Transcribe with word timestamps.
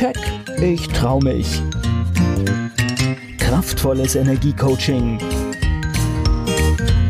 Keck, 0.00 0.16
ich 0.62 0.88
trau 0.88 1.20
mich. 1.20 1.60
Kraftvolles 3.36 4.14
Energiecoaching. 4.14 5.18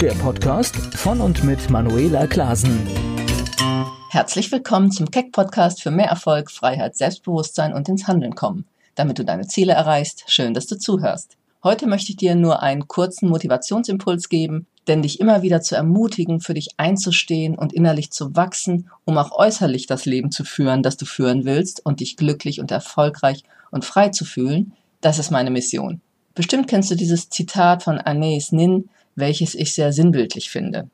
Der 0.00 0.11
Podcast 0.14 0.74
von 0.96 1.21
und 1.21 1.45
mit 1.45 1.71
Manuela 1.71 2.26
Klasen. 2.26 2.84
Herzlich 4.11 4.50
willkommen 4.50 4.90
zum 4.90 5.08
Keck 5.08 5.30
Podcast 5.30 5.80
für 5.80 5.92
mehr 5.92 6.08
Erfolg, 6.08 6.50
Freiheit, 6.50 6.96
Selbstbewusstsein 6.96 7.75
und 7.75 7.89
ins 7.89 8.08
Handeln 8.08 8.34
kommen. 8.34 8.66
Damit 8.96 9.20
du 9.20 9.25
deine 9.25 9.46
Ziele 9.46 9.75
erreichst, 9.75 10.25
schön, 10.27 10.52
dass 10.52 10.66
du 10.66 10.77
zuhörst. 10.77 11.36
Heute 11.62 11.86
möchte 11.86 12.11
ich 12.11 12.16
dir 12.16 12.34
nur 12.34 12.61
einen 12.61 12.88
kurzen 12.88 13.29
Motivationsimpuls 13.29 14.29
geben, 14.29 14.66
denn 14.88 15.02
dich 15.02 15.20
immer 15.20 15.42
wieder 15.42 15.60
zu 15.60 15.76
ermutigen, 15.76 16.40
für 16.40 16.54
dich 16.54 16.70
einzustehen 16.76 17.56
und 17.56 17.72
innerlich 17.72 18.10
zu 18.10 18.34
wachsen, 18.34 18.90
um 19.04 19.18
auch 19.18 19.32
äußerlich 19.32 19.86
das 19.86 20.06
Leben 20.06 20.30
zu 20.30 20.44
führen, 20.44 20.82
das 20.82 20.96
du 20.96 21.04
führen 21.04 21.44
willst 21.44 21.84
und 21.84 22.00
dich 22.00 22.16
glücklich 22.16 22.61
und 22.61 22.71
erfolgreich 22.71 23.43
und 23.71 23.85
frei 23.85 24.08
zu 24.08 24.24
fühlen, 24.24 24.72
das 25.00 25.18
ist 25.18 25.30
meine 25.30 25.50
Mission. 25.50 26.00
Bestimmt 26.35 26.68
kennst 26.68 26.90
du 26.90 26.94
dieses 26.94 27.29
Zitat 27.29 27.82
von 27.82 27.98
Anais 27.98 28.52
Nin, 28.52 28.88
welches 29.14 29.54
ich 29.54 29.74
sehr 29.74 29.93
sinnbildlich 29.93 30.50
finde. 30.50 30.88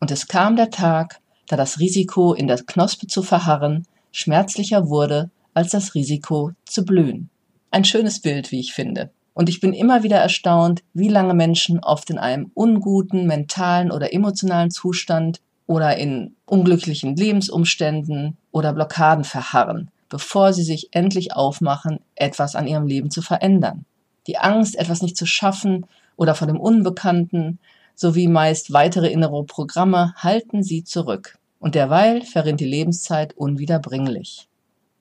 Und 0.00 0.10
es 0.10 0.28
kam 0.28 0.56
der 0.56 0.70
Tag, 0.70 1.20
da 1.48 1.56
das 1.56 1.78
Risiko, 1.78 2.34
in 2.34 2.46
der 2.46 2.62
Knospe 2.62 3.06
zu 3.06 3.22
verharren, 3.22 3.86
schmerzlicher 4.12 4.88
wurde 4.88 5.30
als 5.54 5.70
das 5.70 5.94
Risiko 5.94 6.52
zu 6.64 6.84
blühen. 6.84 7.30
Ein 7.70 7.84
schönes 7.84 8.20
Bild, 8.20 8.52
wie 8.52 8.60
ich 8.60 8.72
finde. 8.72 9.10
Und 9.36 9.50
ich 9.50 9.60
bin 9.60 9.74
immer 9.74 10.02
wieder 10.02 10.16
erstaunt, 10.16 10.82
wie 10.94 11.08
lange 11.08 11.34
Menschen 11.34 11.80
oft 11.80 12.08
in 12.08 12.16
einem 12.16 12.50
unguten 12.54 13.26
mentalen 13.26 13.92
oder 13.92 14.14
emotionalen 14.14 14.70
Zustand 14.70 15.42
oder 15.66 15.98
in 15.98 16.34
unglücklichen 16.46 17.16
Lebensumständen 17.16 18.38
oder 18.50 18.72
Blockaden 18.72 19.24
verharren, 19.24 19.90
bevor 20.08 20.54
sie 20.54 20.62
sich 20.62 20.88
endlich 20.92 21.34
aufmachen, 21.34 22.00
etwas 22.14 22.56
an 22.56 22.66
ihrem 22.66 22.86
Leben 22.86 23.10
zu 23.10 23.20
verändern. 23.20 23.84
Die 24.26 24.38
Angst, 24.38 24.74
etwas 24.74 25.02
nicht 25.02 25.18
zu 25.18 25.26
schaffen 25.26 25.84
oder 26.16 26.34
vor 26.34 26.46
dem 26.46 26.58
Unbekannten 26.58 27.58
sowie 27.94 28.28
meist 28.28 28.72
weitere 28.72 29.08
innere 29.08 29.44
Programme 29.44 30.14
halten 30.16 30.62
sie 30.62 30.82
zurück. 30.82 31.36
Und 31.58 31.74
derweil 31.74 32.22
verrinnt 32.22 32.60
die 32.60 32.64
Lebenszeit 32.64 33.34
unwiederbringlich. 33.36 34.48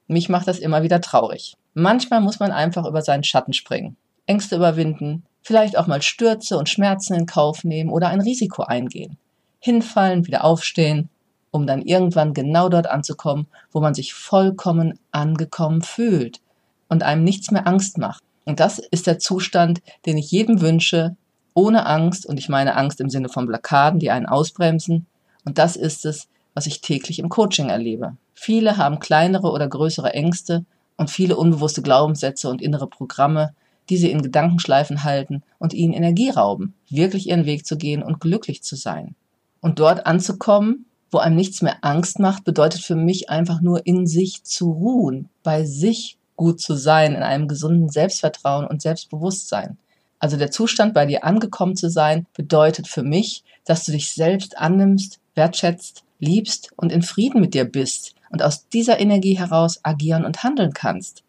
Mich 0.08 0.28
macht 0.28 0.50
das 0.50 0.60
immer 0.60 0.84
wieder 0.84 1.00
traurig. 1.00 1.56
Manchmal 1.74 2.20
muss 2.20 2.42
man 2.42 2.52
einfach 2.52 2.86
über 2.86 3.02
seinen 3.02 3.24
Schatten 3.24 3.54
springen. 3.54 3.96
Ängste 4.26 4.56
überwinden, 4.56 5.24
vielleicht 5.42 5.78
auch 5.78 5.88
mal 5.88 6.02
Stürze 6.02 6.58
und 6.58 6.70
Schmerzen 6.70 7.14
in 7.14 7.26
Kauf 7.26 7.64
nehmen 7.64 7.90
oder 7.90 8.08
ein 8.10 8.22
Risiko 8.22 8.64
eingehen. 8.64 9.18
Hinfallen, 9.60 10.26
wieder 10.28 10.44
aufstehen, 10.44 11.10
um 11.52 11.68
dann 11.68 11.82
irgendwann 11.82 12.34
genau 12.34 12.70
dort 12.70 12.88
anzukommen, 12.88 13.48
wo 13.72 13.80
man 13.80 13.94
sich 13.94 14.14
vollkommen 14.14 15.00
angekommen 15.12 15.82
fühlt 15.82 16.42
und 16.90 17.04
einem 17.04 17.24
nichts 17.24 17.52
mehr 17.52 17.68
Angst 17.68 17.98
macht. 17.98 18.24
Und 18.46 18.60
das 18.60 18.80
ist 18.80 19.08
der 19.08 19.20
Zustand, 19.20 19.82
den 20.06 20.18
ich 20.18 20.32
jedem 20.32 20.62
wünsche, 20.62 21.16
ohne 21.54 21.86
Angst, 21.86 22.26
und 22.26 22.38
ich 22.38 22.50
meine 22.50 22.76
Angst 22.76 23.00
im 23.00 23.10
Sinne 23.10 23.30
von 23.30 23.46
Blockaden, 23.48 24.00
die 24.00 24.12
einen 24.12 24.26
ausbremsen. 24.26 25.08
Und 25.46 25.58
das 25.58 25.76
ist 25.76 26.06
es, 26.06 26.28
was 26.54 26.68
ich 26.68 26.82
täglich 26.82 27.20
im 27.20 27.30
Coaching 27.30 27.70
erlebe. 27.70 28.18
Viele 28.34 28.78
haben 28.78 29.00
kleinere 29.00 29.52
oder 29.52 29.68
größere 29.68 30.14
Ängste 30.14 30.66
und 30.98 31.10
viele 31.10 31.38
unbewusste 31.38 31.82
Glaubenssätze 31.82 32.50
und 32.50 32.62
innere 32.62 32.88
Programme, 32.88 33.54
die 33.90 33.98
sie 33.98 34.12
in 34.12 34.22
Gedankenschleifen 34.22 35.04
halten 35.04 35.44
und 35.60 35.74
ihnen 35.74 35.94
Energie 35.94 36.30
rauben, 36.30 36.74
wirklich 36.90 37.30
ihren 37.30 37.46
Weg 37.46 37.66
zu 37.66 37.78
gehen 37.78 38.04
und 38.04 38.20
glücklich 38.20 38.64
zu 38.64 38.76
sein. 38.76 39.16
Und 39.62 39.80
dort 39.80 40.06
anzukommen, 40.06 40.86
wo 41.12 41.20
einem 41.20 41.36
nichts 41.36 41.62
mehr 41.62 41.78
Angst 41.82 42.20
macht, 42.20 42.44
bedeutet 42.44 42.82
für 42.82 42.96
mich 42.96 43.30
einfach 43.30 43.62
nur 43.62 43.86
in 43.86 44.06
sich 44.08 44.44
zu 44.44 44.72
ruhen, 44.72 45.30
bei 45.44 45.66
sich 45.66 46.18
gut 46.36 46.60
zu 46.60 46.76
sein, 46.76 47.16
in 47.16 47.24
einem 47.24 47.48
gesunden 47.48 47.90
Selbstvertrauen 47.90 48.68
und 48.68 48.82
Selbstbewusstsein. 48.82 49.78
Also 50.20 50.38
der 50.38 50.52
Zustand, 50.52 50.94
bei 50.94 51.06
dir 51.06 51.24
angekommen 51.24 51.76
zu 51.76 51.90
sein, 51.90 52.26
bedeutet 52.34 52.88
für 52.88 53.04
mich, 53.04 53.44
dass 53.66 53.86
du 53.86 53.92
dich 53.92 54.12
selbst 54.12 54.58
annimmst, 54.58 55.20
wertschätzt, 55.36 56.04
liebst 56.20 56.72
und 56.76 56.92
in 56.92 57.02
Frieden 57.02 57.42
mit 57.42 57.54
dir 57.54 57.66
bist 57.66 58.16
und 58.30 58.42
aus 58.42 58.68
dieser 58.70 59.00
Energie 59.00 59.38
heraus 59.38 59.80
agieren 59.84 60.26
und 60.26 60.44
handeln 60.44 60.74
kannst. 60.74 61.24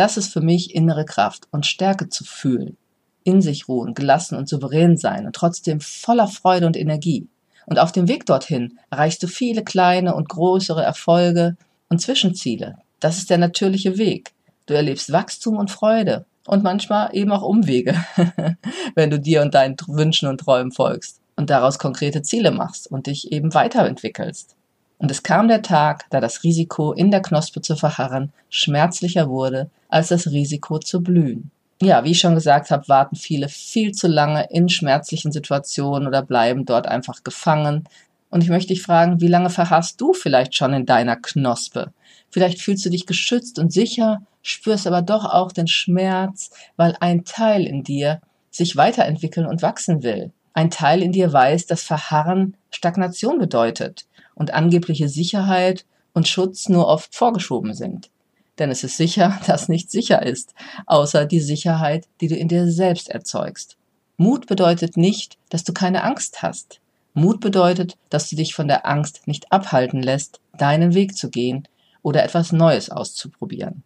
Das 0.00 0.16
ist 0.16 0.32
für 0.32 0.40
mich 0.40 0.74
innere 0.74 1.04
Kraft 1.04 1.46
und 1.50 1.66
Stärke 1.66 2.08
zu 2.08 2.24
fühlen. 2.24 2.78
In 3.22 3.42
sich 3.42 3.68
ruhen, 3.68 3.92
gelassen 3.92 4.34
und 4.34 4.48
souverän 4.48 4.96
sein 4.96 5.26
und 5.26 5.36
trotzdem 5.36 5.78
voller 5.82 6.26
Freude 6.26 6.66
und 6.66 6.74
Energie. 6.78 7.28
Und 7.66 7.78
auf 7.78 7.92
dem 7.92 8.08
Weg 8.08 8.24
dorthin 8.24 8.78
erreichst 8.88 9.22
du 9.22 9.26
viele 9.26 9.62
kleine 9.62 10.14
und 10.14 10.30
größere 10.30 10.82
Erfolge 10.82 11.58
und 11.90 12.00
Zwischenziele. 12.00 12.78
Das 12.98 13.18
ist 13.18 13.28
der 13.28 13.36
natürliche 13.36 13.98
Weg. 13.98 14.32
Du 14.64 14.72
erlebst 14.72 15.12
Wachstum 15.12 15.58
und 15.58 15.70
Freude 15.70 16.24
und 16.46 16.62
manchmal 16.62 17.14
eben 17.14 17.30
auch 17.30 17.42
Umwege, 17.42 17.94
wenn 18.94 19.10
du 19.10 19.20
dir 19.20 19.42
und 19.42 19.52
deinen 19.52 19.76
Wünschen 19.86 20.30
und 20.30 20.38
Träumen 20.38 20.72
folgst 20.72 21.20
und 21.36 21.50
daraus 21.50 21.78
konkrete 21.78 22.22
Ziele 22.22 22.52
machst 22.52 22.90
und 22.90 23.06
dich 23.06 23.32
eben 23.32 23.52
weiterentwickelst. 23.52 24.56
Und 25.00 25.10
es 25.10 25.22
kam 25.22 25.48
der 25.48 25.62
Tag, 25.62 26.04
da 26.10 26.20
das 26.20 26.44
Risiko, 26.44 26.92
in 26.92 27.10
der 27.10 27.22
Knospe 27.22 27.62
zu 27.62 27.74
verharren, 27.74 28.32
schmerzlicher 28.50 29.30
wurde 29.30 29.70
als 29.88 30.08
das 30.08 30.26
Risiko 30.26 30.78
zu 30.78 31.00
blühen. 31.00 31.50
Ja, 31.80 32.04
wie 32.04 32.10
ich 32.10 32.20
schon 32.20 32.34
gesagt 32.34 32.70
habe, 32.70 32.86
warten 32.86 33.16
viele 33.16 33.48
viel 33.48 33.92
zu 33.92 34.08
lange 34.08 34.46
in 34.50 34.68
schmerzlichen 34.68 35.32
Situationen 35.32 36.06
oder 36.06 36.20
bleiben 36.20 36.66
dort 36.66 36.86
einfach 36.86 37.24
gefangen. 37.24 37.88
Und 38.28 38.44
ich 38.44 38.50
möchte 38.50 38.74
dich 38.74 38.82
fragen, 38.82 39.22
wie 39.22 39.28
lange 39.28 39.48
verharrst 39.48 39.98
du 39.98 40.12
vielleicht 40.12 40.54
schon 40.54 40.74
in 40.74 40.84
deiner 40.84 41.16
Knospe? 41.16 41.94
Vielleicht 42.28 42.60
fühlst 42.60 42.84
du 42.84 42.90
dich 42.90 43.06
geschützt 43.06 43.58
und 43.58 43.72
sicher, 43.72 44.20
spürst 44.42 44.86
aber 44.86 45.00
doch 45.00 45.24
auch 45.24 45.50
den 45.50 45.66
Schmerz, 45.66 46.50
weil 46.76 46.94
ein 47.00 47.24
Teil 47.24 47.64
in 47.64 47.84
dir 47.84 48.20
sich 48.50 48.76
weiterentwickeln 48.76 49.46
und 49.46 49.62
wachsen 49.62 50.02
will. 50.02 50.30
Ein 50.52 50.70
Teil 50.70 51.02
in 51.02 51.12
dir 51.12 51.32
weiß, 51.32 51.66
dass 51.66 51.82
Verharren 51.82 52.56
Stagnation 52.70 53.38
bedeutet 53.38 54.06
und 54.34 54.52
angebliche 54.52 55.08
Sicherheit 55.08 55.84
und 56.12 56.28
Schutz 56.28 56.68
nur 56.68 56.86
oft 56.86 57.14
vorgeschoben 57.14 57.74
sind. 57.74 58.10
Denn 58.58 58.70
es 58.70 58.84
ist 58.84 58.96
sicher, 58.96 59.40
dass 59.46 59.68
nichts 59.68 59.92
sicher 59.92 60.24
ist, 60.24 60.54
außer 60.86 61.26
die 61.26 61.40
Sicherheit, 61.40 62.06
die 62.20 62.28
du 62.28 62.36
in 62.36 62.48
dir 62.48 62.70
selbst 62.70 63.08
erzeugst. 63.08 63.76
Mut 64.16 64.46
bedeutet 64.46 64.96
nicht, 64.96 65.38
dass 65.48 65.64
du 65.64 65.72
keine 65.72 66.04
Angst 66.04 66.42
hast. 66.42 66.80
Mut 67.14 67.40
bedeutet, 67.40 67.96
dass 68.10 68.28
du 68.28 68.36
dich 68.36 68.54
von 68.54 68.68
der 68.68 68.86
Angst 68.86 69.26
nicht 69.26 69.50
abhalten 69.50 70.02
lässt, 70.02 70.40
deinen 70.56 70.94
Weg 70.94 71.16
zu 71.16 71.30
gehen 71.30 71.66
oder 72.02 72.22
etwas 72.22 72.52
Neues 72.52 72.90
auszuprobieren. 72.90 73.82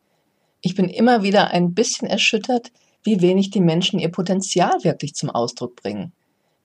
Ich 0.61 0.75
bin 0.75 0.89
immer 0.89 1.23
wieder 1.23 1.51
ein 1.51 1.75
bisschen 1.75 2.09
erschüttert, 2.09 2.73
wie 3.03 3.21
wenig 3.21 3.51
die 3.51 3.61
Menschen 3.61 3.99
ihr 3.99 4.11
Potenzial 4.11 4.83
wirklich 4.83 5.15
zum 5.15 5.31
Ausdruck 5.31 5.77
bringen. 5.77 6.13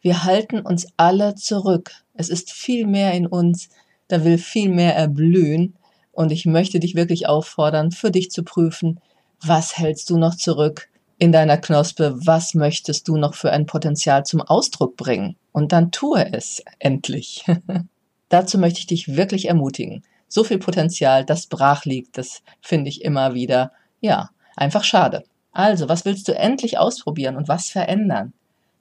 Wir 0.01 0.23
halten 0.23 0.59
uns 0.61 0.87
alle 0.97 1.35
zurück. 1.35 1.91
Es 2.13 2.29
ist 2.29 2.51
viel 2.51 2.87
mehr 2.87 3.13
in 3.13 3.27
uns, 3.27 3.69
da 4.07 4.23
will 4.23 4.37
viel 4.37 4.69
mehr 4.69 4.95
erblühen. 4.95 5.75
Und 6.11 6.31
ich 6.31 6.45
möchte 6.45 6.79
dich 6.79 6.95
wirklich 6.95 7.27
auffordern, 7.27 7.91
für 7.91 8.11
dich 8.11 8.31
zu 8.31 8.43
prüfen, 8.43 8.99
was 9.41 9.77
hältst 9.77 10.09
du 10.09 10.17
noch 10.17 10.35
zurück 10.35 10.89
in 11.17 11.31
deiner 11.31 11.57
Knospe? 11.57 12.15
Was 12.25 12.53
möchtest 12.53 13.07
du 13.07 13.17
noch 13.17 13.35
für 13.35 13.51
ein 13.51 13.65
Potenzial 13.65 14.25
zum 14.25 14.41
Ausdruck 14.41 14.97
bringen? 14.97 15.35
Und 15.51 15.71
dann 15.71 15.91
tue 15.91 16.33
es 16.33 16.63
endlich. 16.79 17.45
Dazu 18.29 18.57
möchte 18.57 18.79
ich 18.79 18.87
dich 18.87 19.15
wirklich 19.15 19.47
ermutigen. 19.47 20.03
So 20.27 20.43
viel 20.43 20.59
Potenzial, 20.59 21.25
das 21.25 21.47
brach 21.47 21.85
liegt, 21.85 22.17
das 22.17 22.41
finde 22.61 22.89
ich 22.89 23.03
immer 23.03 23.33
wieder, 23.33 23.71
ja, 23.99 24.29
einfach 24.55 24.83
schade. 24.83 25.23
Also, 25.51 25.89
was 25.89 26.05
willst 26.05 26.27
du 26.27 26.35
endlich 26.35 26.77
ausprobieren 26.77 27.35
und 27.35 27.47
was 27.47 27.69
verändern? 27.69 28.33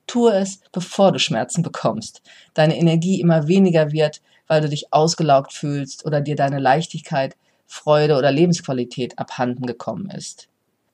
Tue 0.08 0.32
es, 0.32 0.60
bevor 0.72 1.12
du 1.12 1.19
Schmerzen 1.20 1.62
bekommst, 1.62 2.22
deine 2.54 2.78
Energie 2.78 3.20
immer 3.20 3.46
weniger 3.46 3.92
wird, 3.92 4.22
weil 4.48 4.62
du 4.62 4.69
dich 4.69 4.92
ausgelaugt 4.92 5.52
fühlst 5.52 6.06
oder 6.06 6.22
dir 6.22 6.34
deine 6.34 6.58
Leichtigkeit, 6.58 7.36
Freude 7.66 8.16
oder 8.16 8.32
Lebensqualität 8.32 9.19
abhanden 9.19 9.66
gekommen 9.66 10.10
ist. 10.10 10.49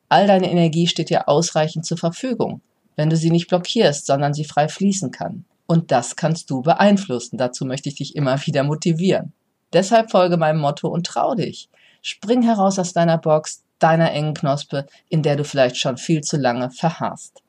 All 0.09 0.27
deine 0.27 0.51
Energie 0.51 0.89
steht 0.89 1.11
dir 1.11 1.29
ausreichend 1.29 1.87
zur 1.87 1.97
Verfügung, 1.97 2.61
wenn 2.97 3.09
du 3.09 3.17
sie 3.17 3.31
nicht 3.31 3.49
blockierst, 3.49 4.05
sondern 4.05 4.35
sie 4.35 4.45
frei 4.45 4.67
fließen 4.67 5.13
kann. 5.13 5.45
Und 5.67 5.93
das 5.93 6.17
kannst 6.17 6.51
du 6.51 6.63
beeinflussen. 6.63 7.39
Dazu 7.39 7.65
möchte 7.65 7.89
ich 7.89 7.95
dich 7.95 8.17
immer 8.17 8.45
wieder 8.45 8.65
motivieren. 8.65 9.33
Deshalb 9.73 10.11
folge 10.11 10.37
meinem 10.37 10.61
Motto 10.61 10.89
und 10.89 11.07
trau 11.07 11.37
dich. 11.37 11.69
Spring 12.03 12.43
heraus 12.43 12.81
aus 12.81 12.93
deiner 12.93 13.19
Box, 13.19 13.63
deiner 13.79 14.11
engen 14.11 14.35
Knospe, 14.35 14.87
in 15.09 15.23
der 15.23 15.37
du 15.37 15.45
vielleicht 15.45 15.77
schon 15.77 15.99
viel 15.99 16.21
zu 16.21 16.37
lange 16.37 16.71
verharrst. 16.71 17.43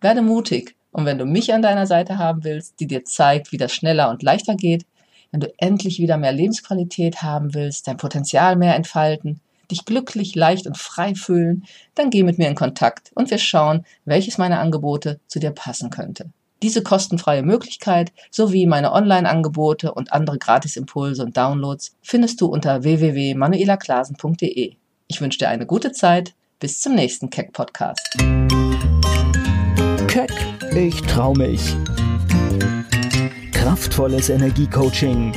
Werde 0.00 0.20
mutig 0.20 0.76
und 0.96 1.04
wenn 1.04 1.18
du 1.18 1.26
mich 1.26 1.52
an 1.52 1.60
deiner 1.60 1.86
Seite 1.86 2.16
haben 2.16 2.42
willst, 2.42 2.80
die 2.80 2.86
dir 2.86 3.04
zeigt, 3.04 3.52
wie 3.52 3.58
das 3.58 3.70
schneller 3.70 4.08
und 4.08 4.22
leichter 4.22 4.54
geht, 4.54 4.86
wenn 5.30 5.40
du 5.40 5.52
endlich 5.58 5.98
wieder 5.98 6.16
mehr 6.16 6.32
Lebensqualität 6.32 7.20
haben 7.20 7.52
willst, 7.52 7.86
dein 7.86 7.98
Potenzial 7.98 8.56
mehr 8.56 8.74
entfalten, 8.76 9.42
dich 9.70 9.84
glücklich, 9.84 10.34
leicht 10.34 10.66
und 10.66 10.78
frei 10.78 11.14
fühlen, 11.14 11.64
dann 11.94 12.08
geh 12.08 12.22
mit 12.22 12.38
mir 12.38 12.48
in 12.48 12.54
Kontakt 12.54 13.10
und 13.14 13.30
wir 13.30 13.36
schauen, 13.36 13.84
welches 14.06 14.38
meiner 14.38 14.58
Angebote 14.58 15.20
zu 15.26 15.38
dir 15.38 15.50
passen 15.50 15.90
könnte. 15.90 16.30
Diese 16.62 16.82
kostenfreie 16.82 17.42
Möglichkeit 17.42 18.10
sowie 18.30 18.64
meine 18.64 18.92
Online-Angebote 18.92 19.92
und 19.92 20.14
andere 20.14 20.38
Gratisimpulse 20.38 21.22
und 21.22 21.36
Downloads 21.36 21.94
findest 22.00 22.40
du 22.40 22.46
unter 22.46 22.84
www.manuelaklasen.de. 22.84 24.76
Ich 25.08 25.20
wünsche 25.20 25.40
dir 25.40 25.50
eine 25.50 25.66
gute 25.66 25.92
Zeit. 25.92 26.32
Bis 26.58 26.80
zum 26.80 26.94
nächsten 26.94 27.28
Keck 27.28 27.52
Podcast. 27.52 28.16
Keck, 30.08 30.55
ich 30.76 31.00
trau 31.02 31.32
mich. 31.32 31.74
Kraftvolles 33.52 34.28
Energiecoaching. 34.28 35.32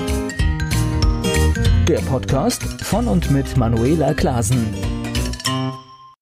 Der 1.88 2.00
Podcast 2.00 2.64
von 2.84 3.08
und 3.08 3.32
mit 3.32 3.56
Manuela 3.56 4.14
Klasen. 4.14 4.89